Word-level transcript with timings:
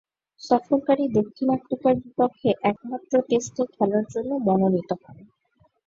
সফরকারী 0.41 1.05
দক্ষিণ 1.17 1.47
আফ্রিকার 1.57 1.93
বিপক্ষে 2.03 2.49
একমাত্র 2.71 3.13
টেস্টে 3.29 3.63
খেলার 3.75 4.05
জন্য 4.13 4.31
মনোনীত 4.47 4.89
হন। 5.01 5.17